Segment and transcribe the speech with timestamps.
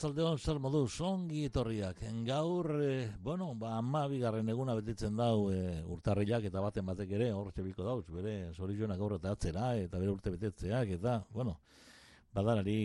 [0.00, 1.98] Eixo, atzaldeon zer modu, songi etorriak.
[2.24, 7.26] Gaur, e, bueno, ba, ama bigarren eguna betitzen dau e, urtarriak eta baten batek ere,
[7.36, 11.58] hor txebiko dauz, bere zorizionak gaur eta atzera, eta bere urte betetzeak, eta, bueno,
[12.32, 12.78] badarari,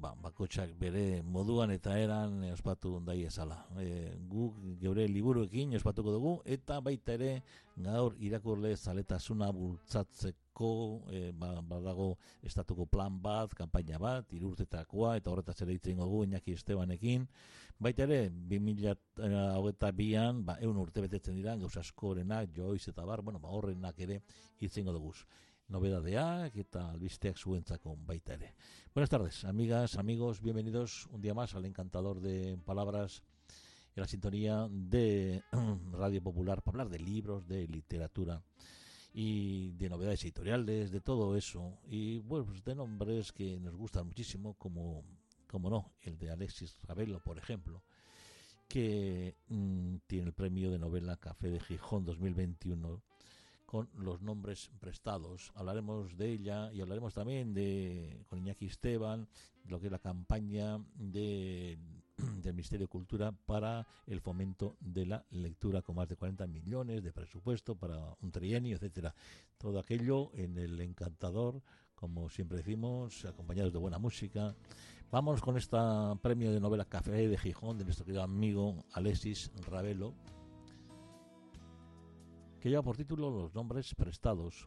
[0.00, 3.58] ba, bakotxak bere moduan eta eran ospatu dai ezala.
[3.78, 7.32] E, guk geure liburuekin ospatuko dugu, eta baita ere,
[7.80, 15.32] gaur irakurle zaletasuna bultzatzeko ko e, ba, badago estatuko plan bat, kanpaina bat, irurtetakoa, eta
[15.32, 17.24] horretaz ere itzen gogu, Iñaki Estebanekin.
[17.80, 23.48] Baita ere, 2022an, ba, eun urte betetzen dira, gauz askorenak, joiz eta bar, bueno, ba,
[23.56, 24.20] horrenak ere
[24.60, 25.14] itzen gogu.
[25.70, 28.54] Novedadeak eta albisteak zuentzako baita ere.
[28.92, 33.22] Buenas tardes, amigas, amigos, bienvenidos un día más al encantador de palabras
[33.94, 35.44] en la sintonía de
[35.92, 38.42] Radio Popular para hablar de libros, de literatura
[39.14, 41.78] y de novedades editoriales, de todo eso.
[41.88, 45.04] Y bueno, pues de nombres que nos gustan muchísimo, como,
[45.46, 47.80] como no, el de Alexis Ravelo, por ejemplo,
[48.66, 53.00] que mm, tiene el premio de novela Café de Gijón 2021
[53.70, 55.52] con los nombres prestados.
[55.54, 59.28] Hablaremos de ella y hablaremos también de con Iñaki Esteban,
[59.66, 61.78] lo que es la campaña de,
[62.42, 67.04] del Ministerio de Cultura para el fomento de la lectura con más de 40 millones
[67.04, 69.14] de presupuesto para un trienio, etcétera.
[69.56, 71.62] Todo aquello en el encantador,
[71.94, 74.52] como siempre decimos, acompañados de buena música.
[75.12, 75.76] Vamos con este
[76.20, 80.16] premio de novela Café de Gijón de nuestro querido amigo Alexis Ravelo
[82.60, 84.66] que lleva por título Los nombres prestados.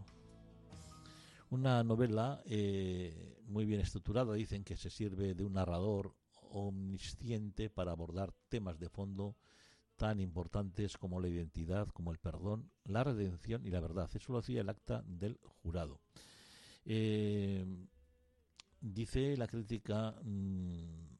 [1.51, 6.15] Una novela eh, muy bien estructurada, dicen que se sirve de un narrador
[6.49, 9.37] omnisciente para abordar temas de fondo
[9.95, 14.09] tan importantes como la identidad, como el perdón, la redención y la verdad.
[14.11, 16.01] Eso lo hacía el acta del jurado.
[16.85, 17.63] Eh,
[18.81, 21.15] dice la crítica mm,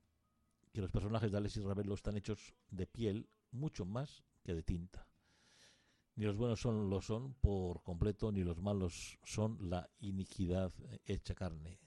[0.72, 5.08] que los personajes de Alexis Ravelo están hechos de piel mucho más que de tinta.
[6.16, 10.72] Ni los buenos son lo son por completo, ni los malos son la iniquidad
[11.06, 11.80] hecha carne.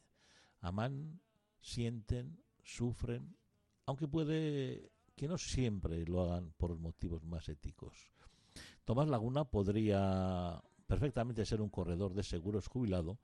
[0.60, 1.20] Aman,
[1.60, 3.36] sienten, sufren,
[3.84, 8.10] aunque puede que no siempre lo hagan por motivos más éticos.
[8.84, 13.18] Tomás Laguna podría perfectamente ser un corredor de seguros jubilado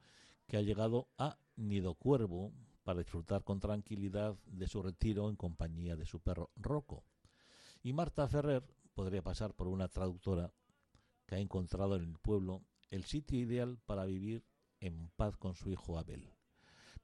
[0.46, 2.52] que ha llegado a Nido Cuervo
[2.82, 7.04] para disfrutar con tranquilidad de su retiro en compañía de su perro Rocco.
[7.82, 8.64] Y Marta Ferrer
[8.94, 10.52] podría pasar por una traductora
[11.36, 14.44] ha encontrado en el pueblo el sitio ideal para vivir
[14.80, 16.34] en paz con su hijo Abel.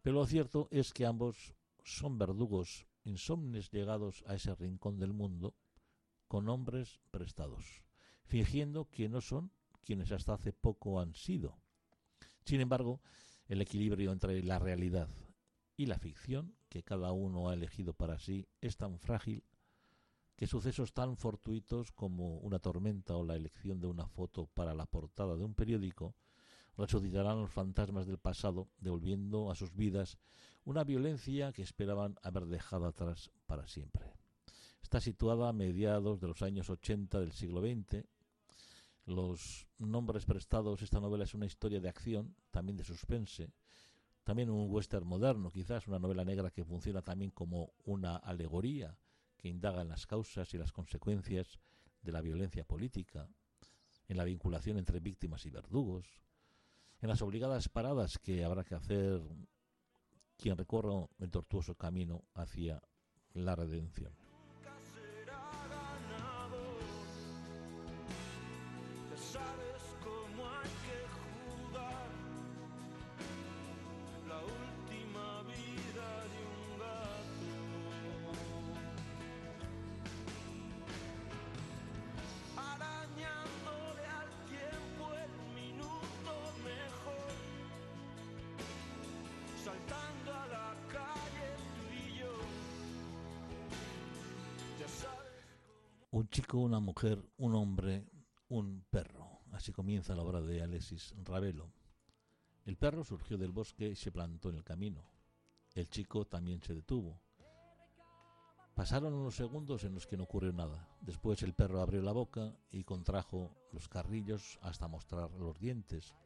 [0.02, 5.54] Pero lo cierto es que ambos son verdugos insomnes llegados a ese rincón del mundo
[6.26, 7.82] con nombres prestados,
[8.24, 9.50] fingiendo que no son
[9.82, 11.58] quienes hasta hace poco han sido.
[12.44, 13.00] Sin embargo,
[13.46, 15.08] el equilibrio entre la realidad
[15.76, 19.44] y la ficción que cada uno ha elegido para sí es tan frágil
[20.38, 24.86] que sucesos tan fortuitos como una tormenta o la elección de una foto para la
[24.86, 26.14] portada de un periódico
[26.76, 30.16] resucitarán los fantasmas del pasado, devolviendo a sus vidas
[30.64, 34.12] una violencia que esperaban haber dejado atrás para siempre.
[34.80, 38.06] Está situada a mediados de los años 80 del siglo XX.
[39.06, 43.50] Los nombres prestados, esta novela es una historia de acción, también de suspense,
[44.22, 48.96] también un western moderno, quizás una novela negra que funciona también como una alegoría
[49.38, 51.58] que indaga en las causas y las consecuencias
[52.02, 53.28] de la violencia política,
[54.08, 56.06] en la vinculación entre víctimas y verdugos,
[57.00, 59.22] en las obligadas paradas que habrá que hacer
[60.36, 62.82] quien recorra el tortuoso camino hacia
[63.32, 64.17] la redención.
[96.18, 98.04] Un chico, una mujer, un hombre,
[98.48, 99.38] un perro.
[99.52, 101.70] Así comienza la obra de Alexis Ravelo.
[102.64, 105.04] El perro surgió del bosque y se plantó en el camino.
[105.76, 107.20] El chico también se detuvo.
[108.74, 110.88] Pasaron unos segundos en los que no ocurrió nada.
[111.00, 116.16] Después el perro abrió la boca y contrajo los carrillos hasta mostrar los dientes.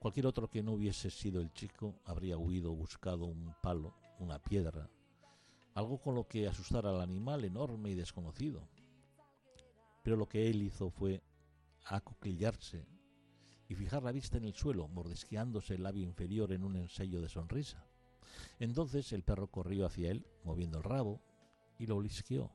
[0.00, 4.90] Cualquier otro que no hubiese sido el chico habría huido buscado un palo, una piedra,
[5.74, 8.68] algo con lo que asustar al animal enorme y desconocido.
[10.08, 11.22] Pero lo que él hizo fue
[11.84, 12.86] acoclillarse
[13.68, 17.28] y fijar la vista en el suelo, mordisqueándose el labio inferior en un ensayo de
[17.28, 17.84] sonrisa.
[18.58, 21.20] Entonces el perro corrió hacia él, moviendo el rabo,
[21.78, 22.50] y lo olisqueó.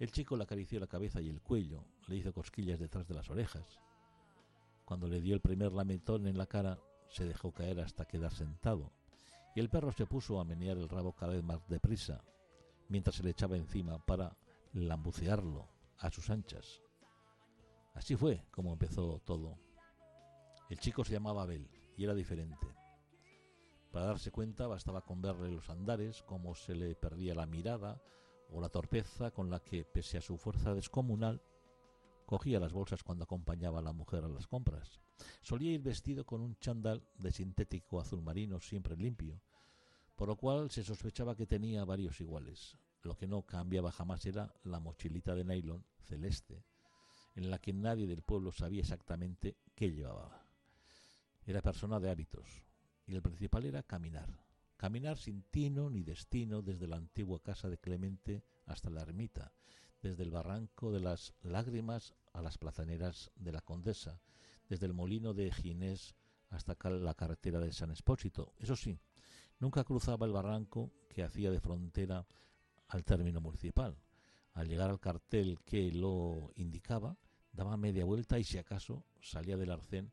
[0.00, 3.30] El chico le acarició la cabeza y el cuello, le hizo cosquillas detrás de las
[3.30, 3.78] orejas.
[4.84, 8.90] Cuando le dio el primer lametón en la cara, se dejó caer hasta quedar sentado,
[9.54, 12.24] y el perro se puso a menear el rabo cada vez más deprisa,
[12.88, 14.36] mientras se le echaba encima para
[14.72, 15.72] lambucearlo
[16.04, 16.82] a sus anchas.
[17.94, 19.58] Así fue como empezó todo.
[20.68, 22.66] El chico se llamaba Abel y era diferente.
[23.90, 28.02] Para darse cuenta bastaba con verle los andares, cómo se le perdía la mirada
[28.50, 31.40] o la torpeza con la que, pese a su fuerza descomunal,
[32.26, 35.00] cogía las bolsas cuando acompañaba a la mujer a las compras.
[35.40, 39.40] Solía ir vestido con un chándal de sintético azul marino siempre limpio,
[40.16, 42.76] por lo cual se sospechaba que tenía varios iguales.
[43.04, 46.64] Lo que no cambiaba jamás era la mochilita de nylon celeste,
[47.34, 50.42] en la que nadie del pueblo sabía exactamente qué llevaba.
[51.44, 52.64] Era persona de hábitos,
[53.06, 54.28] y el principal era caminar.
[54.78, 59.52] Caminar sin tino ni destino desde la antigua casa de Clemente hasta la ermita,
[60.00, 64.18] desde el barranco de las lágrimas a las plazaneras de la Condesa,
[64.70, 66.14] desde el molino de Ginés
[66.48, 68.54] hasta la carretera de San Espósito.
[68.58, 68.98] Eso sí,
[69.58, 72.26] nunca cruzaba el barranco que hacía de frontera
[72.88, 73.96] al término municipal.
[74.52, 77.16] Al llegar al cartel que lo indicaba,
[77.52, 80.12] daba media vuelta y si acaso salía del arcén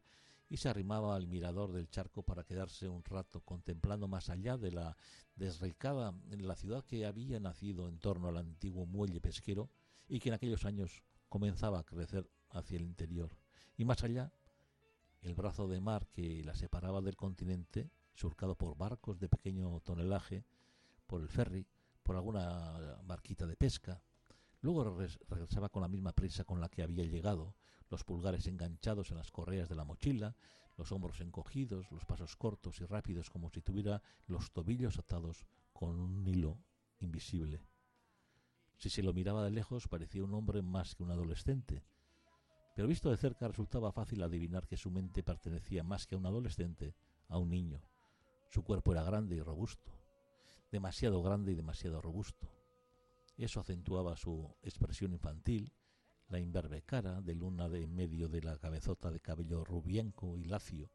[0.49, 4.71] y se arrimaba al mirador del charco para quedarse un rato contemplando más allá de
[4.71, 4.97] la
[5.35, 9.69] desrecada la ciudad que había nacido en torno al antiguo muelle pesquero
[10.09, 13.31] y que en aquellos años comenzaba a crecer hacia el interior.
[13.77, 14.33] Y más allá,
[15.21, 20.43] el brazo de mar que la separaba del continente, surcado por barcos de pequeño tonelaje,
[21.07, 21.65] por el ferry,
[22.11, 24.01] por alguna barquita de pesca.
[24.59, 24.83] Luego
[25.29, 27.55] regresaba con la misma prisa con la que había llegado,
[27.89, 30.35] los pulgares enganchados en las correas de la mochila,
[30.77, 35.97] los hombros encogidos, los pasos cortos y rápidos como si tuviera los tobillos atados con
[36.01, 36.59] un hilo
[36.99, 37.61] invisible.
[38.75, 41.85] Si se lo miraba de lejos parecía un hombre más que un adolescente,
[42.75, 46.25] pero visto de cerca resultaba fácil adivinar que su mente pertenecía más que a un
[46.25, 46.93] adolescente,
[47.29, 47.81] a un niño.
[48.49, 50.00] Su cuerpo era grande y robusto,
[50.71, 52.49] demasiado grande y demasiado robusto.
[53.37, 55.73] Eso acentuaba su expresión infantil,
[56.29, 60.45] la imberbe cara de luna de en medio de la cabezota de cabello rubienco y
[60.45, 60.89] lacio,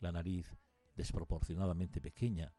[0.00, 0.56] la nariz
[0.96, 2.52] desproporcionadamente pequeña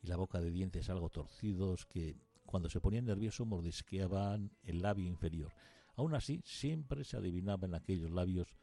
[0.00, 5.06] y la boca de dientes algo torcidos que, cuando se ponía nervioso, mordisqueaban el labio
[5.06, 5.52] inferior.
[5.96, 8.56] Aún así, siempre se adivinaba en aquellos labios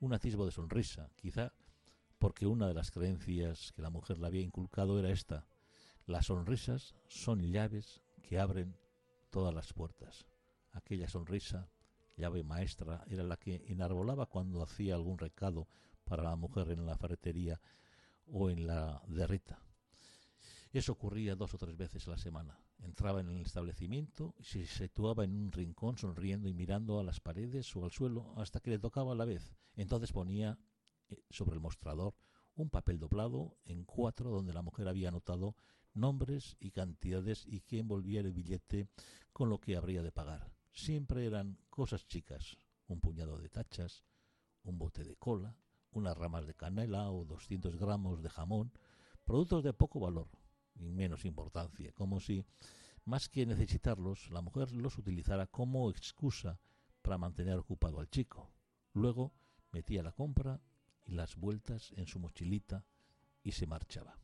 [0.00, 1.52] un atisbo de sonrisa, quizá
[2.18, 5.46] porque una de las creencias que la mujer le había inculcado era esta.
[6.08, 8.74] Las sonrisas son llaves que abren
[9.28, 10.26] todas las puertas.
[10.72, 11.68] Aquella sonrisa
[12.16, 15.68] llave maestra era la que enarbolaba cuando hacía algún recado
[16.06, 17.60] para la mujer en la ferretería
[18.24, 19.60] o en la derrita.
[20.72, 22.58] Eso ocurría dos o tres veces a la semana.
[22.78, 27.20] Entraba en el establecimiento y se situaba en un rincón sonriendo y mirando a las
[27.20, 29.54] paredes o al suelo hasta que le tocaba a la vez.
[29.76, 30.58] Entonces ponía
[31.10, 32.14] eh, sobre el mostrador
[32.54, 35.54] un papel doblado en cuatro donde la mujer había anotado
[35.94, 38.88] nombres y cantidades y que envolvía el billete
[39.32, 44.04] con lo que habría de pagar siempre eran cosas chicas, un puñado de tachas,
[44.62, 45.56] un bote de cola,
[45.90, 48.72] unas ramas de canela o 200 gramos de jamón,
[49.24, 50.28] productos de poco valor
[50.76, 52.44] y menos importancia, como si,
[53.04, 56.60] más que necesitarlos, la mujer los utilizara como excusa
[57.02, 58.52] para mantener ocupado al chico.
[58.92, 59.32] Luego
[59.72, 60.60] metía la compra
[61.04, 62.84] y las vueltas en su mochilita
[63.42, 64.16] y se marchaba.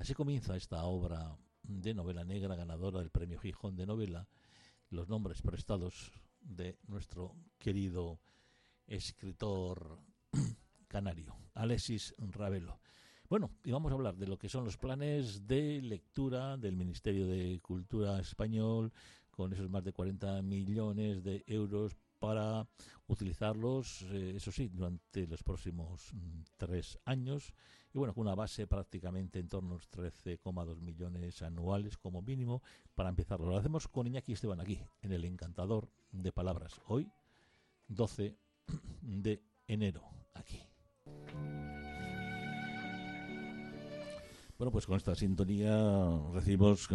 [0.00, 4.26] Así comienza esta obra de novela negra ganadora del Premio Gijón de Novela
[4.88, 8.18] los nombres prestados de nuestro querido
[8.86, 9.98] escritor
[10.88, 12.80] canario, Alexis Ravelo.
[13.28, 17.26] Bueno, y vamos a hablar de lo que son los planes de lectura del Ministerio
[17.26, 18.94] de Cultura español,
[19.30, 22.66] con esos más de 40 millones de euros para
[23.06, 27.52] utilizarlos, eh, eso sí, durante los próximos mm, tres años
[27.92, 32.62] y bueno, con una base prácticamente en torno a los 13,2 millones anuales como mínimo
[32.94, 33.50] para empezarlo.
[33.50, 36.80] Lo hacemos con Iñaki Esteban aquí, en el encantador de palabras.
[36.86, 37.10] Hoy,
[37.88, 38.36] 12
[39.02, 40.02] de enero,
[40.34, 40.69] aquí.
[44.60, 45.74] Bueno, pues con esta sintonía
[46.34, 46.86] recibimos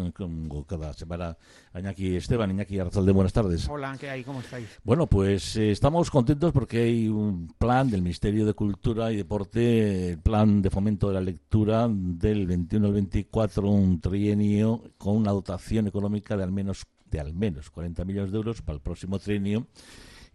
[0.67, 1.35] cada semana
[1.73, 2.51] a Iñaki Esteban.
[2.51, 3.67] Iñaki Arzalde, buenas tardes.
[3.67, 4.23] Hola, ¿qué hay?
[4.23, 4.67] ¿Cómo estáis?
[4.83, 10.11] Bueno, pues eh, estamos contentos porque hay un plan del Ministerio de Cultura y Deporte,
[10.11, 15.31] el plan de fomento de la lectura del 21 al 24, un trienio con una
[15.31, 19.17] dotación económica de al menos de al menos 40 millones de euros para el próximo
[19.17, 19.65] trienio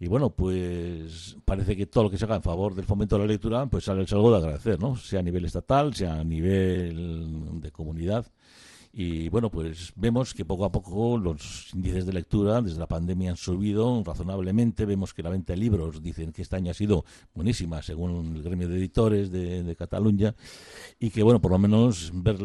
[0.01, 3.21] y bueno, pues parece que todo lo que se haga en favor del fomento de
[3.21, 4.95] la lectura, pues es algo de agradecer, ¿no?
[4.95, 8.25] Sea a nivel estatal, sea a nivel de comunidad.
[8.91, 13.29] Y bueno, pues vemos que poco a poco los índices de lectura desde la pandemia
[13.29, 14.85] han subido razonablemente.
[14.85, 17.05] Vemos que la venta de libros dicen que este año ha sido
[17.35, 20.33] buenísima, según el gremio de editores de, de Cataluña.
[20.99, 22.39] Y que bueno, por lo menos ver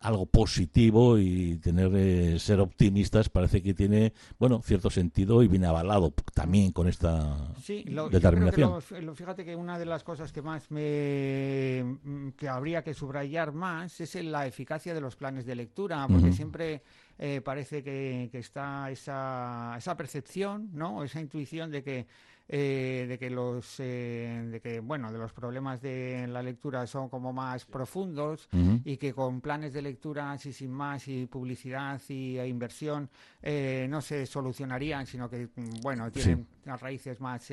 [0.00, 5.66] algo positivo y tener eh, ser optimistas parece que tiene bueno cierto sentido y viene
[5.66, 8.80] avalado también con esta sí, lo, determinación.
[8.80, 11.98] fíjate que una de las cosas que más me
[12.36, 16.82] que habría que subrayar más es la eficacia de los planes de lectura, porque siempre
[17.22, 21.04] eh, parece que, que, está esa, esa percepción, ¿no?
[21.04, 22.06] esa intuición de que
[22.52, 27.08] eh, de que los eh, de que bueno de los problemas de la lectura son
[27.08, 28.48] como más profundos
[28.84, 33.08] y que con planes de lectura así sin más y publicidad y e inversión
[33.40, 37.52] eh, no se solucionarían sino que mm, bueno tienen las raíces más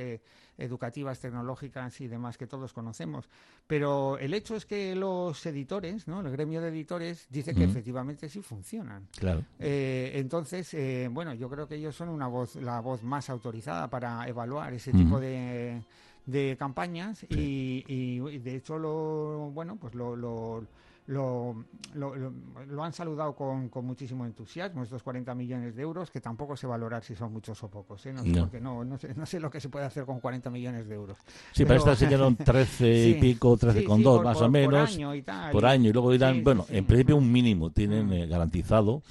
[0.58, 3.30] educativas tecnológicas y demás que todos conocemos.
[3.68, 8.30] Pero el hecho es que los editores no el gremio de editores dice que efectivamente
[8.30, 9.08] sí funcionan.
[9.18, 9.44] Claro.
[9.60, 10.76] Entonces
[11.12, 14.92] bueno yo creo que ellos son una voz la voz más autorizada para evaluar ese
[14.92, 15.82] tipo de,
[16.26, 20.66] de campañas y, y, de hecho lo bueno pues lo, lo
[21.08, 21.56] lo,
[21.96, 26.68] lo, han saludado con, con, muchísimo entusiasmo, estos 40 millones de euros, que tampoco sé
[26.68, 28.14] valorar si son muchos o pocos, ¿eh?
[28.14, 30.50] no, sé, Porque no, no, sé, no sé lo que se puede hacer con 40
[30.50, 31.18] millones de euros.
[31.54, 34.98] Sí, para esta se dieron 13 y pico, 13 con dos más o menos, por
[34.98, 38.28] año y, tal, por año, y luego dirán, bueno, en principio un mínimo tienen eh,
[38.28, 39.02] garantizado,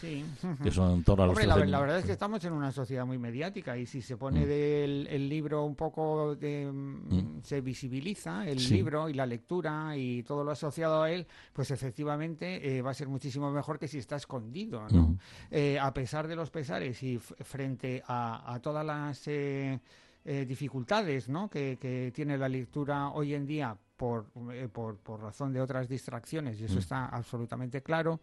[0.62, 3.79] que son todas las la, la, verdad es que estamos en una sociedad muy mediática
[3.79, 4.49] y si se pone mm.
[4.49, 7.41] del el libro un poco, de, mm.
[7.43, 11.86] se visibiliza el libro y la lectura y todo lo asociado a él, pues efectivamente
[11.87, 15.16] efectivamente eh, va a ser muchísimo mejor que si está escondido, ¿no?
[15.50, 19.78] Eh, a pesar de los pesares y frente a, todas las eh,
[20.25, 21.49] dificultades ¿no?
[21.49, 24.26] que, tiene la lectura hoy en día por,
[24.73, 26.78] por, razón de otras distracciones, y eso mm.
[26.78, 28.21] está absolutamente claro,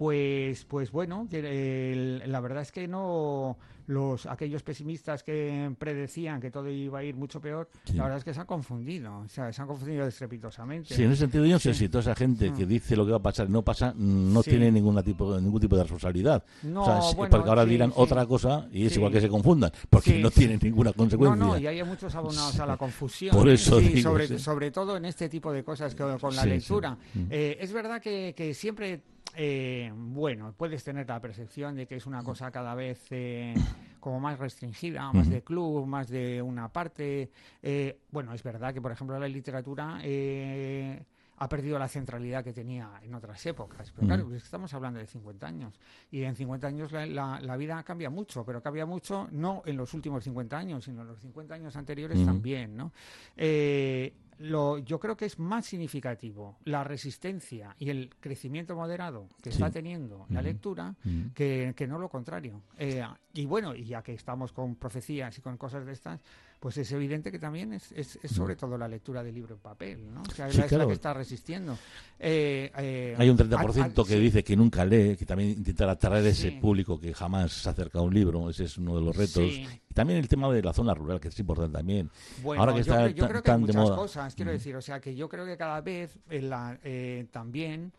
[0.00, 6.70] pues, pues bueno, la verdad es que no los aquellos pesimistas que predecían que todo
[6.70, 9.60] iba a ir mucho peor, la verdad es que se han confundido, o sea, se
[9.60, 10.94] han confundido estrepitosamente.
[10.94, 12.68] Sí, en ese sentido yo no sé si toda esa gente que mm.
[12.68, 15.76] dice lo que va a pasar y no pasa, no tiene ningún tipo, ningún tipo
[15.76, 16.42] de responsabilidad.
[16.62, 20.18] No, o sea, porque ahora dirán otra cosa y es igual que se confundan, porque
[20.18, 21.36] no tienen ninguna consecuencia.
[21.36, 23.36] No, no, y hay muchos abonados a la confusión.
[23.36, 26.96] Por eso sobre, sobre todo en este tipo de cosas que con la lectura.
[27.12, 27.26] Mm.
[27.28, 29.02] Eh, es verdad que, que siempre
[29.36, 33.54] eh, bueno, puedes tener la percepción de que es una cosa cada vez eh,
[34.00, 37.30] como más restringida, más de club, más de una parte.
[37.62, 41.04] Eh, bueno, es verdad que, por ejemplo, la literatura eh,
[41.36, 43.92] ha perdido la centralidad que tenía en otras épocas.
[43.92, 45.78] Pero claro, estamos hablando de 50 años.
[46.10, 50.24] Y en 50 años la, vida cambia mucho, pero cambia mucho no en los últimos
[50.24, 52.92] 50 años, sino en los 50 años anteriores también, ¿no?
[53.36, 59.50] Eh, lo, yo creo que es más significativo la resistencia y el crecimiento moderado que
[59.50, 60.94] está teniendo la lectura
[61.34, 62.62] que, no lo contrario.
[62.78, 63.04] Eh,
[63.34, 66.22] y bueno, y ya que estamos con profecías y con cosas de estas,
[66.60, 70.12] pues es evidente que también es, es, sobre todo la lectura del libro en papel,
[70.12, 70.20] ¿no?
[70.20, 71.78] O sea, es la que está resistiendo.
[72.18, 76.52] Eh, eh, Hay un 30% que dice que nunca lee, que también intentará atraer ese
[76.52, 79.42] público que jamás se acerca a un libro, ese es uno de los retos.
[79.42, 82.10] Y también el tema de la zona rural, que es importante también.
[82.42, 85.14] Bueno, Ahora que está yo, creo que hay muchas cosas, quiero decir, o sea, que
[85.14, 87.90] yo creo que cada vez la, eh, también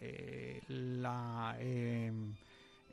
[0.00, 1.54] eh, la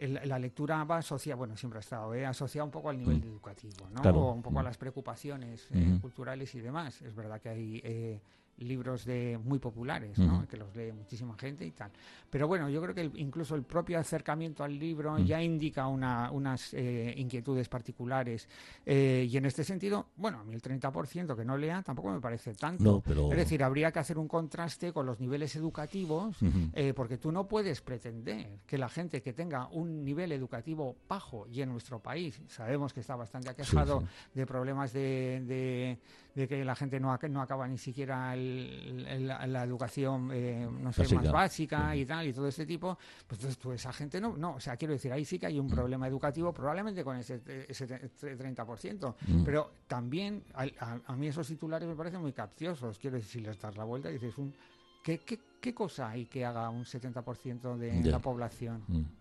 [0.01, 2.25] em, la lectura va asociada, bueno, siempre ha estado, ¿eh?
[2.25, 4.01] asociada un poco al nivel educativo, ¿no?
[4.01, 7.01] O un poco a las preocupaciones eh, culturales y demás.
[7.01, 8.21] Es verdad que hay eh,
[8.61, 10.47] libros de muy populares, ¿no?
[10.47, 11.91] que los lee muchísima gente y tal.
[12.29, 16.73] Pero bueno, yo creo que incluso el propio acercamiento al libro ya indica una, unas
[16.73, 18.47] eh, inquietudes particulares.
[18.85, 22.21] Eh, y en este sentido, bueno, a mí el 30% que no lea tampoco me
[22.21, 23.03] parece tanto.
[23.31, 26.37] Es decir, habría que hacer un contraste con los niveles educativos,
[26.73, 31.47] eh, porque tú no puedes pretender que la gente que tenga un nivel educativo bajo,
[31.47, 34.03] y en nuestro país sabemos que está bastante aquejado
[34.33, 35.97] de problemas de de
[36.33, 41.95] que la gente no, no acaba ni siquiera la educación, eh, no sé, más básica
[41.95, 42.97] y tal, y todo este tipo,
[43.27, 45.59] pues entonces pues, esa gente no, no, o sea, quiero decir, ahí sí que hay
[45.59, 45.71] un mm.
[45.71, 49.43] problema educativo, probablemente con ese, ese 30%, mm.
[49.43, 53.75] pero también a, mí esos titulares me parecen muy capciosos, quiero decir, si les das
[53.75, 54.53] la vuelta y dices, un,
[55.03, 58.83] ¿qué, qué, qué cosa hay que haga un 70% de la población?
[58.87, 59.20] Mm.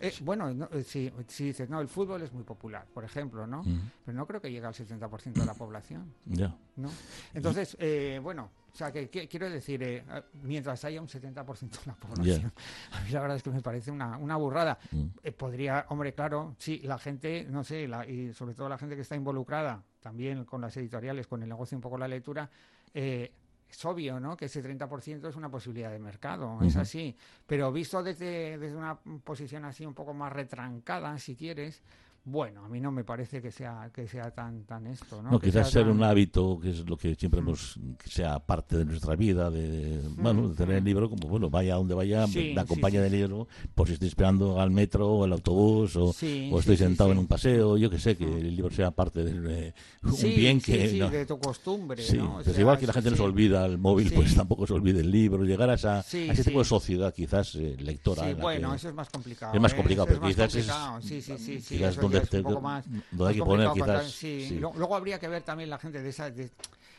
[0.00, 1.10] Eh, bueno, eh, si,
[1.44, 3.62] dices, no, el fútbol es muy popular, por ejemplo, ¿no?
[4.04, 6.12] Pero no creo que llegue al 70% de la población.
[6.24, 6.56] Ya.
[6.76, 6.90] ¿no?
[7.34, 10.04] Entonces, eh, bueno, o sea, que, quiero decir,
[10.42, 12.52] mientras haya un 70% de la población,
[12.92, 14.78] a mí la verdad es que me parece una, una burrada.
[14.90, 15.30] Mm.
[15.36, 19.16] podría, hombre, claro, sí, la gente, no sé, y sobre todo la gente que está
[19.16, 22.50] involucrada también con las editoriales, con el negocio, un poco la lectura,
[22.94, 23.32] eh,
[23.70, 24.36] es obvio, ¿no?
[24.36, 27.16] Que ese 30% es una posibilidad de mercado, es así.
[27.46, 31.82] Pero visto desde, desde una posición así un poco más retrancada, si quieres,
[32.24, 35.30] bueno, a mí no me parece que sea que sea tan tan esto, ¿no?
[35.30, 37.44] no quizás ser un hábito, que es lo que siempre mm.
[37.44, 40.86] hemos, que sea parte de nuestra vida, de, mm, bueno, de tener el mm.
[40.86, 44.70] libro como, bueno, vaya donde vaya, la acompaña del libro, por si estoy esperando al
[44.70, 48.54] metro o al autobús o, estoy sentado en un paseo, yo que sé, que el
[48.54, 49.72] libro sea parte de
[50.02, 50.92] un bien que...
[50.98, 52.40] No, de tu costumbre, ¿no?
[52.44, 55.10] Pues igual que la gente no se olvida el móvil, pues tampoco se olvide el
[55.10, 58.26] libro, llegar a, esa, a ese tipo de sociedad quizás eh, lectora.
[58.26, 59.54] Sí, bueno, eso es más complicado.
[59.54, 59.76] Es más ¿eh?
[59.76, 60.70] complicado, pero quizás es...
[61.00, 61.78] Sí, sí, sí,
[62.26, 62.84] sí, un poco más,
[63.26, 64.22] hay que poner quizás.
[64.60, 66.32] Luego, habría que ver también la gente de esa.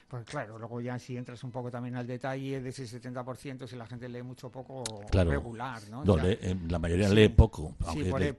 [0.08, 3.76] pues claro, luego ya si entras un poco también al detalle de ese 70%, si
[3.76, 6.04] la gente lee mucho poco regular, ¿no?
[6.06, 8.36] la mayoría lee poco, aunque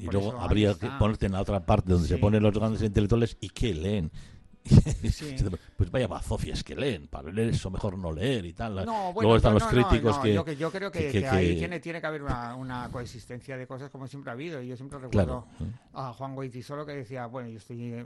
[0.00, 3.36] y luego habría que ponerte en la otra parte donde se ponen los grandes intelectuales
[3.40, 4.10] y qué leen.
[5.76, 8.74] pues vaya bazofias que leen, para leer eso mejor no leer y tal.
[8.74, 13.56] Luego están los críticos que, yo, creo que, ahí tiene, tiene que haber una, coexistencia
[13.56, 14.62] de cosas como siempre ha habido.
[14.62, 15.46] Y yo siempre recuerdo
[15.92, 18.04] a Juan solo que decía, bueno, yo estoy,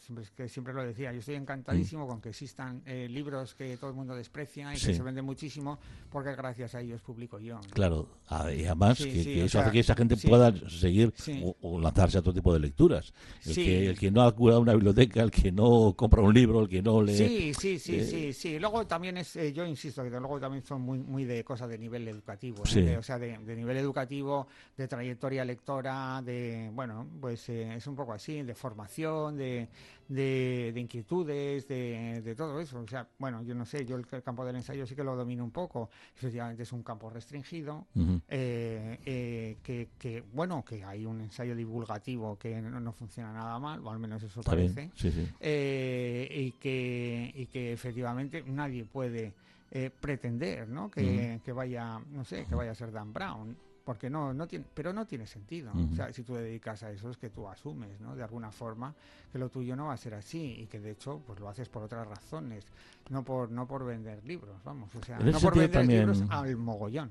[0.00, 2.08] siempre, que siempre lo decía, yo estoy encantadísimo mm.
[2.08, 5.78] con que existan eh, libros que todo el mundo desprecia y que se venden muchísimo
[6.10, 7.60] porque gracias a ellos publico yo.
[7.70, 8.08] Claro,
[8.56, 11.12] y además que, eso hace que esa gente pueda seguir
[11.60, 13.12] o, lanzarse a otro tipo de lecturas.
[13.44, 16.60] El, que, el que no acuda a una biblioteca, el que no compra un libro,
[16.60, 17.16] el que no lee.
[17.16, 18.58] Sí, sí, sí, eh, sí, sí.
[18.58, 21.76] Luego también es, eh, yo insisto, que luego también son muy, muy de cosas de
[21.76, 27.86] nivel educativo, o sea, de, nivel educativo, de trayectoria lectora, de, bueno, pues eh, es
[27.86, 29.68] un poco así, de formación, de,
[30.08, 32.80] de, inquietudes, de, de, todo eso.
[32.80, 35.44] O sea, bueno, yo no sé, yo el, campo del ensayo sí que lo domino
[35.44, 35.90] un poco.
[36.16, 37.86] Efectivamente es un campo restringido,
[38.28, 43.98] que, que, bueno, que hay un ensayo divulgativo que no, funciona nada mal, o al
[43.98, 44.90] menos eso parece.
[44.94, 45.28] Sí, sí.
[45.40, 49.32] Eh, y, que, y que efectivamente nadie puede
[49.70, 50.90] eh, pretender ¿no?
[50.90, 54.64] Que, que, vaya, no sé, que vaya a ser Dan Brown porque no, no tiene,
[54.72, 55.72] pero no tiene sentido.
[55.92, 58.16] O sea, si tú dedicas a eso es que tú asumes, ¿no?
[58.16, 58.94] De alguna forma
[59.32, 61.68] que lo tuyo no va a ser así y que de hecho pues lo haces
[61.68, 62.64] por otras razones,
[63.10, 67.10] no por no por vender libros, vamos, o sea, no por vender libros al mogollón.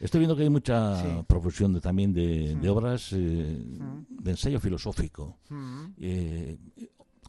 [0.00, 3.58] Estoy viendo que hay mucha profusión de, también de, obras eh,
[4.08, 5.38] de ensayo filosófico.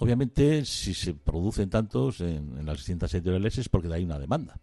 [0.01, 4.59] Obviamente, si se producen tantos en, las distintas editoriales es porque hay una demanda.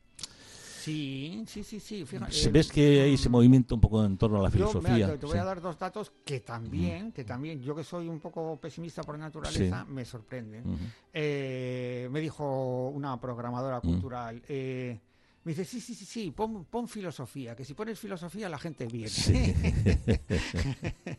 [0.88, 2.06] Sí, sí, sí, sí.
[2.06, 5.18] Fíjate, ¿Ves que hay ese movimiento un poco en torno a la filosofía?
[5.18, 8.58] te, voy a dar dos datos que también, que también, yo que soy un poco
[8.58, 10.64] pesimista por naturaleza, me sorprenden.
[11.12, 14.98] Eh, me dijo una programadora cultural, eh,
[15.44, 18.86] me dice, sí, sí, sí, sí, pon, pon filosofía, que si pones filosofía la gente
[18.86, 19.10] viene.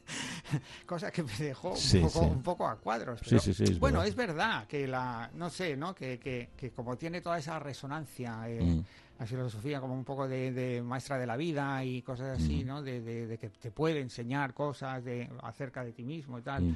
[0.85, 3.21] Cosa que me dejó un, poco, a cuadros.
[3.79, 5.95] bueno, es verdad que la, no sé, ¿no?
[5.95, 8.85] Que, que, que como tiene toda esa resonancia, eh, mm.
[9.19, 12.63] La filosofía como un poco de, maestra de la vida y cosas así.
[12.63, 12.81] ¿no?
[12.81, 16.63] De, de, que te puede enseñar cosas de, acerca de ti mismo y tal.
[16.63, 16.75] Mm.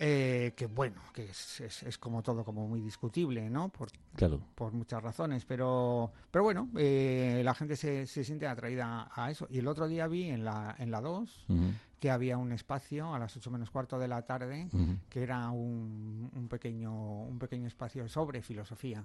[0.00, 3.68] Eh, que bueno, que es, es, como todo como muy discutible, ¿no?
[3.68, 4.40] Por, claro.
[4.54, 9.48] por muchas razones, pero, pero bueno, eh, la gente se, se siente atraída a eso.
[9.50, 11.46] Y el otro día vi en la, en la 2
[11.98, 14.68] que había un espacio a las 8 menos cuarto de la tarde
[15.08, 19.04] que era un, un, pequeño un pequeño espacio sobre filosofía.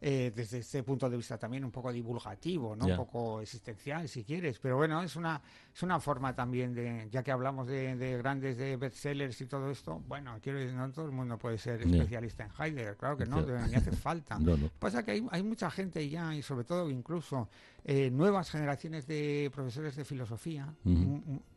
[0.00, 4.24] Eh, desde este punto de vista también un poco divulgativo no un poco existencial si
[4.24, 4.58] quieres.
[4.58, 5.40] Pero bueno es una
[5.72, 9.70] es una forma también de ya que hablamos de, de grandes de bestsellers y todo
[9.70, 13.26] esto bueno quiero decir no todo el mundo puede ser especialista en Heidegger claro que
[13.26, 14.38] no ni hace falta.
[14.78, 17.48] Pasa que hay, hay mucha gente ya y sobre todo incluso
[17.84, 20.72] eh, nuevas generaciones de profesores de filosofía,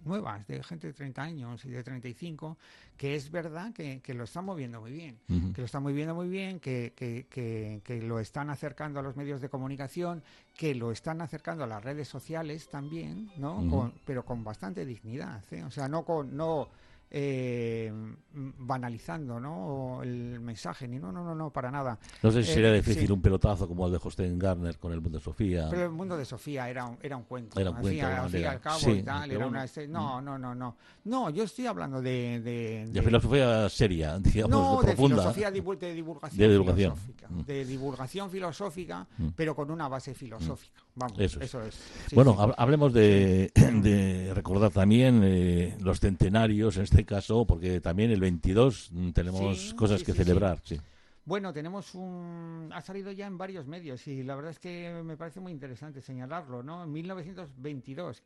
[0.03, 2.57] nuevas, de gente de 30 años y de 35,
[2.97, 6.59] que es verdad que, lo están moviendo muy bien, que lo están moviendo muy bien,
[6.59, 10.23] que, que, lo están acercando a los medios de comunicación,
[10.55, 13.93] que lo están acercando a las redes sociales también, ¿no?
[14.05, 15.63] pero con bastante dignidad, ¿eh?
[15.63, 16.35] o sea, no con...
[16.35, 16.69] No,
[17.17, 17.93] eh,
[18.33, 20.03] banalizando ¿no?
[20.03, 21.97] el mensaje, ni no, no, no, no, para nada.
[22.21, 24.99] No sé si sería eh, difícil un pelotazo como el de Hosteen Garner con el
[24.99, 25.67] mundo de Sofía.
[25.69, 27.57] Pero el mundo de Sofía era un, era un cuento.
[27.57, 28.05] Era un cuento.
[28.05, 29.65] Al fin y al cabo y tal, era una...
[29.87, 30.75] No, no, no, no.
[31.05, 32.41] No, yo estoy hablando de...
[32.41, 35.15] De, de, filosofía seria, digamos, no, de profunda.
[35.15, 36.97] filosofía de, divulgación de divulgación.
[36.97, 37.27] filosófica.
[37.29, 37.41] Mm.
[37.45, 39.27] De divulgación filosófica, mm.
[39.37, 40.81] pero con una base filosófica.
[40.95, 40.99] Mm.
[40.99, 41.77] Vamos, eso es.
[42.13, 48.21] bueno, hablemos de, de recordar también eh, los centenarios, en este caso, porque también el
[48.21, 50.59] 22 tenemos cosas que celebrar.
[50.63, 50.79] Sí.
[51.25, 52.69] Bueno, tenemos un...
[52.71, 55.99] Ha salido ya en varios medios y la verdad es que me parece muy interesante
[55.99, 56.83] señalarlo, ¿no?
[56.83, 58.23] En 1922,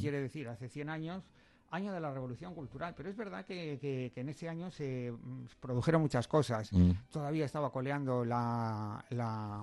[0.00, 1.24] quiere decir, hace 100 años,
[1.70, 6.02] año de la revolución cultural, pero es verdad que, en ese año se mm, produjeron
[6.02, 6.70] muchas cosas.
[7.10, 9.04] Todavía estaba coleando la,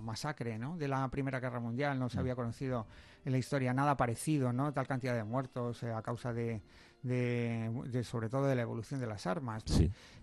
[0.04, 0.78] masacre ¿no?
[0.78, 2.86] de la Primera Guerra Mundial, no se había conocido
[3.26, 4.74] en la historia nada parecido, ¿no?
[4.74, 6.62] tal cantidad de muertos eh, a causa de,
[7.04, 9.63] de, sobre todo de la evolución de las armas.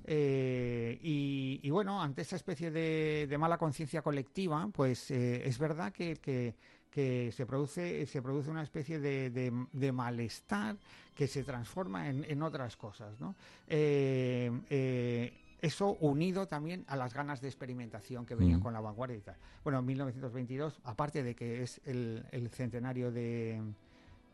[0.04, 6.16] Eh, y, bueno, ante esa especie de, mala conciencia colectiva, pues eh, es verdad que,
[6.16, 10.76] que, se produce se produce una especie de, malestar
[11.20, 13.20] que se transforma en, otras cosas.
[13.20, 13.34] ¿no?
[13.68, 19.20] Eh, eso unido también a las ganas de experimentación que venían con la vanguardia y
[19.20, 19.36] tal.
[19.62, 23.60] Bueno, en 1922, aparte de que es el centenario de,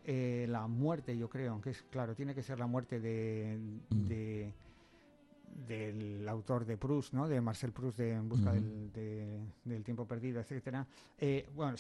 [0.08, 3.58] eh, la muerte, yo creo, aunque es claro, tiene que ser la muerte de,
[3.90, 4.06] mm.
[5.56, 7.28] Del autor de Proust, ¿no?
[7.28, 10.86] De Marcel Proust, de En busca del, tiempo perdido, etcétera.
[11.18, 11.76] Eh, bueno,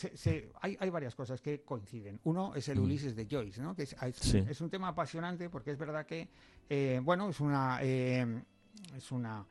[0.60, 2.20] hay, hay, varias cosas que coinciden.
[2.24, 2.78] Uno es el.
[2.78, 3.74] Ulises de Joyce, ¿no?
[3.74, 6.28] Que es, es, un tema apasionante porque es verdad que,
[6.68, 9.44] eh, bueno, es una es una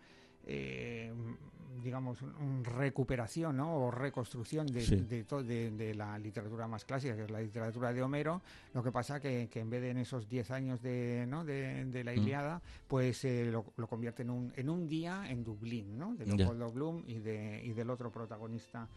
[1.84, 7.42] digamos, una recuperación o reconstrucción de, de, de, la literatura más clásica, que es la
[7.42, 8.42] literatura de Homero.
[8.74, 11.44] Lo que pasa que, que en vez de en esos 10 años de, ¿no?
[11.46, 12.18] de, la mm.
[12.18, 16.16] Iliada, pues eh, lo, lo, convierte en un, en un día en Dublín, ¿no?
[16.16, 18.88] de Leopoldo Bloom y, de, y del otro protagonista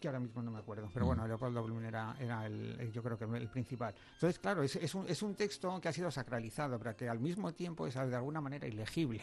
[0.00, 1.08] que ahora mismo no me acuerdo, pero mm.
[1.08, 3.94] bueno, Leopoldo Bloom era, era el, yo creo que el principal.
[4.14, 7.20] Entonces, claro, es, es, un, es un texto que ha sido sacralizado, pero que al
[7.20, 9.20] mismo tiempo es de alguna manera ilegible.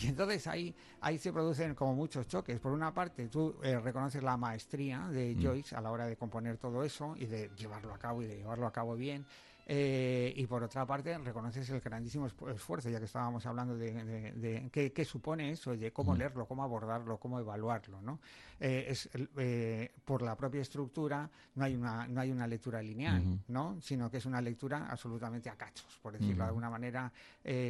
[0.00, 2.58] Y entonces ahí, ahí se producen como muchos choques.
[2.58, 5.42] Por una parte, tú eh, reconoces la maestría de mm.
[5.42, 8.36] Joyce a la hora de componer todo eso y de llevarlo a cabo y de
[8.36, 9.24] llevarlo a cabo bien.
[9.72, 15.04] Eh, y por otra parte, reconoces el grandísimo esfuerzo, ya que estábamos hablando de, qué,
[15.04, 18.02] supone eso, de cómo leerlo, cómo abordarlo, cómo evaluarlo.
[18.02, 18.18] ¿no?
[18.58, 23.38] Eh, es, eh, por la propia estructura no hay una, no hay una lectura lineal,
[23.46, 23.80] ¿no?
[23.80, 27.12] sino que es una lectura absolutamente a cachos, por decirlo de alguna manera,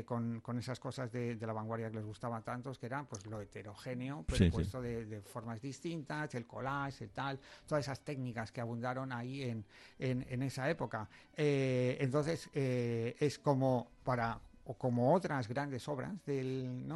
[0.07, 3.43] con, con, esas cosas de, la vanguardia que les gustaba tantos, que era pues, lo
[3.43, 9.13] heterogéneo, pero puesto De, formas distintas, el collage, el tal, todas esas técnicas que abundaron
[9.13, 9.67] ahí en,
[9.99, 11.07] en, en esa época.
[11.37, 16.87] Eh, entonces, eh, es como para o como otras grandes obras del,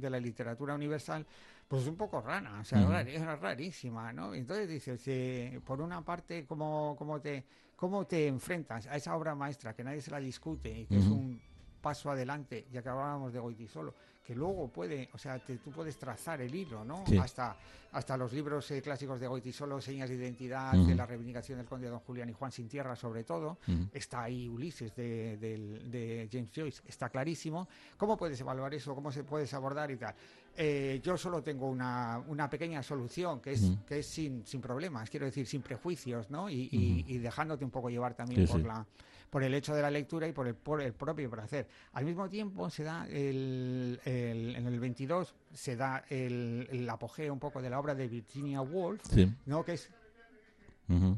[0.00, 1.26] de, la literatura universal,
[1.66, 4.34] pues es un poco rara, o sea, es rarísima, ¿no?
[4.34, 7.44] Entonces dices, eh, por una parte, ¿cómo, cómo, te,
[7.76, 11.06] ¿cómo te enfrentas a esa obra maestra que nadie se la discute y que es
[11.06, 11.40] un
[11.84, 13.94] paso adelante, ya que hablábamos de Goitisolo,
[14.24, 17.04] que luego puede, o sea, tú puedes trazar el hilo, ¿no?
[17.20, 17.54] Hasta,
[17.92, 21.90] hasta los libros eh, clásicos de Goitisolo, Señas de Identidad, de la reivindicación del conde
[21.90, 23.58] Don Julián y Juan Sin Tierra, sobre todo.
[23.92, 27.68] Está ahí Ulises de, de, James Joyce, está clarísimo.
[27.98, 28.94] ¿Cómo puedes evaluar eso?
[28.94, 30.14] ¿Cómo se puedes abordar y tal?
[30.56, 35.10] Eh, yo solo tengo una, una, pequeña solución que es, que es sin, sin problemas,
[35.10, 36.48] quiero decir, sin prejuicios, ¿no?
[36.48, 38.86] Y, y, dejándote un poco llevar también por la
[39.34, 41.66] por el hecho de la lectura y por el, por el propio placer.
[41.94, 47.60] Al mismo tiempo se da el, en el 22 se da el, apogeo un poco
[47.60, 49.02] de la obra de Virginia Woolf,
[49.46, 49.64] ¿no?
[49.64, 49.90] que es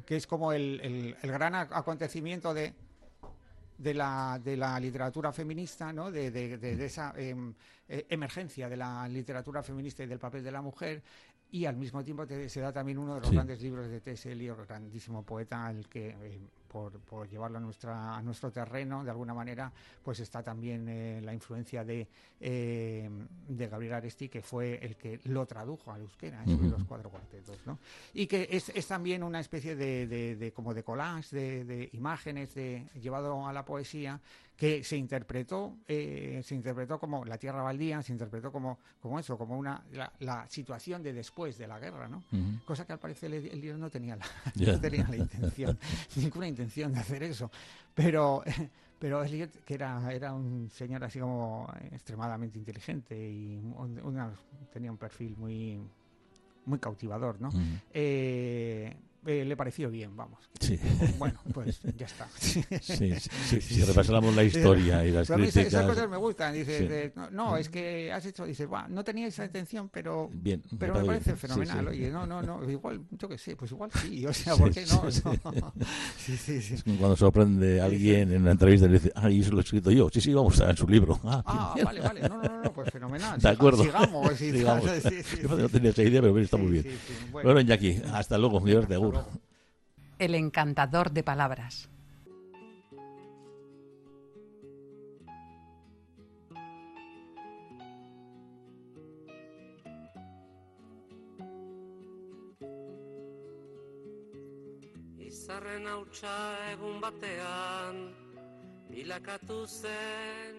[0.07, 2.73] que es como el, gran acontecimiento de
[3.77, 6.11] de la, de la literatura feminista, ¿no?
[6.11, 7.53] de, de, esa em,
[7.87, 11.03] e, emergencia de la literatura feminista y del papel de la mujer,
[11.51, 14.33] y al mismo tiempo se da también uno de los grandes libros de T.S.
[14.33, 16.41] Eliot, grandísimo poeta, al que eh,
[17.09, 21.33] por, llevarlo a, nuestra, a nuestro terreno, de alguna manera, pues está también eh, la
[21.33, 22.07] influencia de,
[22.41, 23.09] eh,
[23.49, 27.59] de Gabriel Aresti, que fue el que lo tradujo al euskera en los cuatro cuartetos,
[27.67, 27.79] ¿no?
[28.15, 32.55] Y que es, es también una especie de, de, como de collage, de, de imágenes
[32.55, 34.21] de, llevado a la poesía,
[34.57, 39.37] que se interpretó, eh, se interpretó como la tierra baldía, se interpretó como, como eso,
[39.37, 39.85] como una
[40.21, 42.25] la, situación de después de la guerra, ¿no?
[42.65, 44.27] Cosa que al parecer el, libro no tenía la,
[44.73, 45.79] no tenía la intención,
[46.17, 47.51] ninguna intención de hacer eso.
[47.95, 48.43] Pero
[48.99, 53.61] pero Eliot, que era, era un señor así como extremadamente inteligente y
[54.73, 55.81] tenía un perfil muy
[56.65, 57.51] muy cautivador, ¿no?
[57.93, 60.41] Eh, eh, le pareció bien, vamos.
[60.61, 60.79] Sí.
[61.19, 62.29] Bueno, pues ya está.
[62.81, 65.67] Sí, sí, si repasamos la historia y las críticas...
[65.67, 66.55] esas cosas me gustan.
[66.55, 71.05] Dice, no, es que has hecho, dice, no tenía esa intención, pero, bien, pero me,
[71.05, 71.89] parece fenomenal.
[71.89, 74.85] Oye, no, no, no, igual, yo que sé, pues igual sí, o sea, ¿por qué
[74.87, 75.05] no?
[76.19, 76.77] Sí, sí, sí.
[76.99, 79.63] Cuando sorprende a alguien en una entrevista y le dice, ah, y eso lo he
[79.63, 80.09] escrito yo.
[80.13, 81.19] Sí, sí, vamos, a en su libro.
[81.29, 82.21] Ah, ah vale, vale.
[82.29, 83.41] No, no, no, pues fenomenal.
[83.41, 83.83] De acuerdo.
[83.83, 84.31] Sigamos.
[85.43, 86.99] Yo no tenía esa idea, pero está muy bien.
[87.33, 88.61] Bueno, Jackie, hasta luego.
[88.61, 88.87] Dios
[90.19, 91.89] el encantador de palabras.
[105.19, 106.37] Izarren hautsa
[106.73, 107.99] egun batean,
[108.89, 110.57] bilakatu zen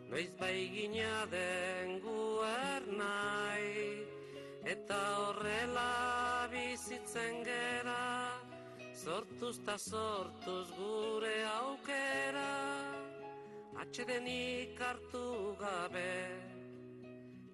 [0.09, 4.05] noiz bai gina den guer nahi
[4.73, 8.03] eta horrela bizitzen gera
[9.03, 12.53] sortuz ta sortuz gure aukera
[13.83, 16.15] atxedenik hartu gabe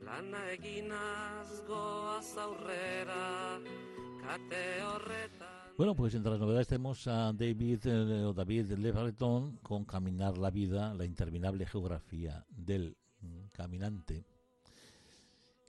[0.06, 3.28] lana eginaz goaz aurrera
[4.24, 9.86] kate horreta Bueno, pues entre las novedades tenemos a David eh, o David Lebreton con
[9.86, 14.24] Caminar la vida, la interminable geografía del mm, caminante.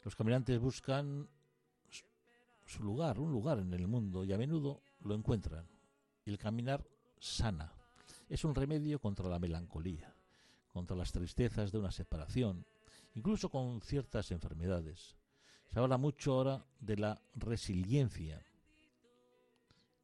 [0.03, 1.27] Los caminantes buscan
[2.67, 5.67] su lugar, un lugar en el mundo y a menudo lo encuentran.
[6.27, 6.87] El caminar
[7.19, 7.73] sana.
[8.29, 10.14] Es un remedio contra la melancolía,
[10.71, 12.67] contra las tristezas de una separación,
[13.14, 15.17] incluso con ciertas enfermedades.
[15.73, 18.45] Se habla mucho ahora de la resiliencia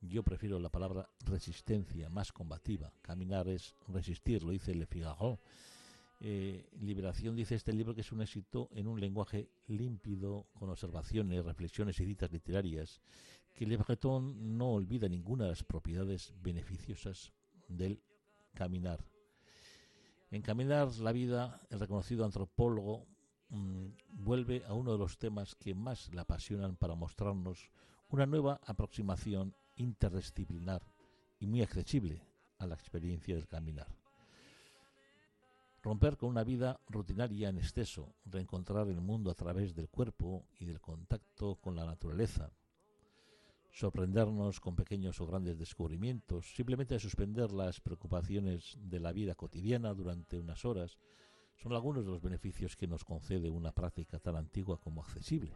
[0.00, 2.92] yo prefiero la palabra resistencia, más combativa.
[3.02, 5.40] Caminar es resistir, lo dice Le Figaro.
[6.20, 11.44] Eh, Liberación dice este libro que es un éxito en un lenguaje límpido, con observaciones,
[11.44, 13.00] reflexiones y citas literarias,
[13.54, 17.32] que Le Breton no olvida ninguna de las propiedades beneficiosas
[17.68, 18.02] del
[18.54, 19.04] caminar.
[20.30, 23.06] En Caminar la vida, el reconocido antropólogo
[23.48, 27.70] mm, vuelve a uno de los temas que más le apasionan para mostrarnos
[28.08, 30.82] una nueva aproximación interdisciplinar
[31.38, 32.22] y muy accesible
[32.58, 33.88] a la experiencia del caminar.
[35.82, 40.66] Romper con una vida rutinaria en exceso, reencontrar el mundo a través del cuerpo y
[40.66, 42.52] del contacto con la naturaleza,
[43.72, 50.38] sorprendernos con pequeños o grandes descubrimientos, simplemente suspender las preocupaciones de la vida cotidiana durante
[50.38, 50.98] unas horas,
[51.56, 55.54] son algunos de los beneficios que nos concede una práctica tan antigua como accesible.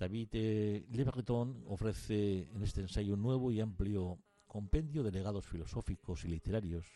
[0.00, 5.44] David eh, Le Breton ofrece en este ensayo un nuevo y amplio compendio de legados
[5.44, 6.86] filosóficos y literarios,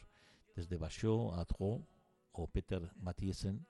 [0.56, 1.86] desde Bachot a Tro
[2.32, 3.66] o Peter Mathiesen,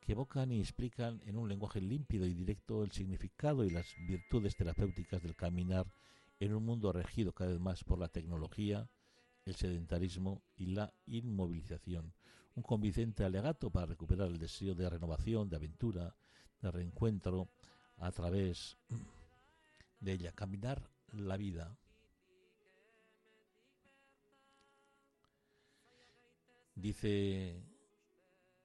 [0.00, 4.54] que evocan y explican en un lenguaje límpido y directo el significado y las virtudes
[4.54, 5.86] terapéuticas del caminar
[6.38, 8.90] en un mundo regido cada vez más por la tecnología,
[9.46, 12.12] el sedentarismo y la inmovilización.
[12.54, 16.14] Un convincente alegato para recuperar el deseo de renovación, de aventura,
[16.60, 17.48] de reencuentro,
[17.96, 18.76] a través
[20.00, 21.76] de ella, caminar la vida.
[26.74, 27.62] Dice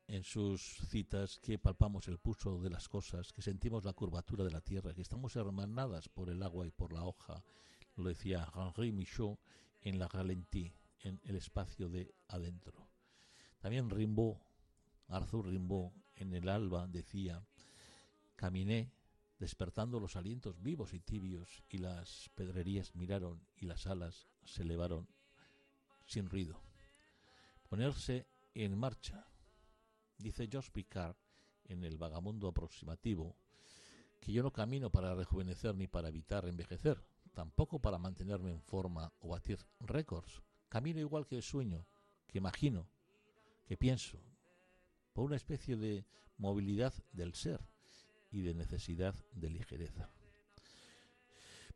[0.08, 4.50] en sus citas que palpamos el pulso de las cosas, que sentimos la curvatura de
[4.50, 7.44] la tierra, que estamos hermanadas por el agua y por la hoja.
[7.96, 9.38] Lo decía Henri Michaud
[9.82, 12.90] en la Ralentí, en el espacio de adentro.
[13.60, 14.38] También Rimbaud,
[15.08, 17.46] Arthur Rimbaud, en el alba decía,
[18.36, 18.92] caminé
[19.40, 25.08] despertando los alientos vivos y tibios, y las pedrerías miraron y las alas se elevaron
[26.06, 26.62] sin ruido.
[27.70, 29.26] Ponerse en marcha.
[30.18, 31.16] Dice Josh Picard
[31.66, 33.38] en el vagamundo aproximativo
[34.20, 37.02] que yo no camino para rejuvenecer ni para evitar envejecer,
[37.34, 40.42] tampoco para mantenerme en forma o batir récords.
[40.68, 41.88] Camino igual que sueño,
[42.28, 42.90] que imagino,
[43.66, 44.20] que pienso,
[45.14, 46.06] por una especie de
[46.38, 47.62] movilidad del ser,
[48.32, 50.10] y de necesidad de ligereza.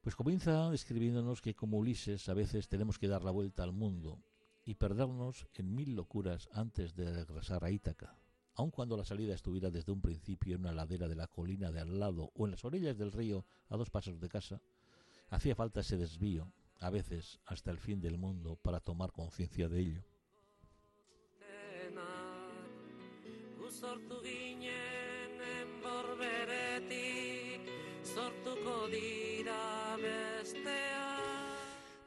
[0.02, 4.22] Pues comienza escribiéndonos que como Ulises a veces tenemos que dar la vuelta al mundo
[4.66, 8.18] y perdernos en mil locuras antes de regresar a Ítaca,
[8.56, 11.80] aun cuando la salida estuviera desde un principio en una ladera de la colina de
[11.80, 14.62] al lado o en las orillas del río a dos pasos de casa,
[15.30, 19.80] hacía falta ese desvío, a veces hasta el fin del mundo, para tomar conciencia de
[19.80, 20.04] ello.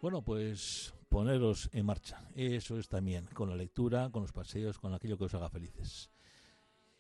[0.03, 2.29] Bueno, pues poneros en marcha.
[2.35, 6.11] Eso es también, con la lectura, con los paseos, con aquello que os haga felices.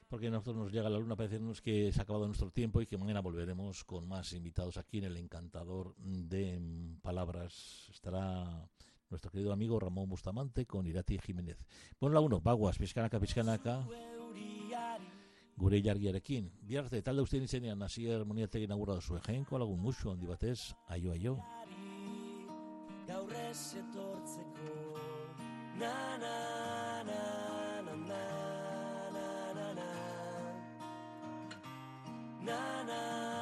[0.08, 2.86] porque nosotros nos llega la luna para decirnos que se ha acabado nuestro tiempo y
[2.86, 6.60] que mañana volveremos con más invitados aquí en el encantador de
[7.02, 7.88] palabras.
[7.92, 8.68] Estará
[9.10, 11.58] nuestro querido amigo Ramón Bustamante con Irati Jiménez.
[12.00, 13.84] Bueno, la uno, baguas, pizkanaka, pizkanaka.
[15.56, 16.50] Gure jargiarekin.
[16.68, 21.38] Biharte, talde ustean izenean, hasi harmoniategin agurra duzu egenko, lagun musu, handi batez, aio, aio.
[23.08, 24.74] Gaur etortzeko,
[25.80, 26.34] na, na,
[27.08, 27.20] na,
[27.86, 28.20] na, na,
[29.14, 29.88] na, na, na,
[32.44, 33.35] na, na,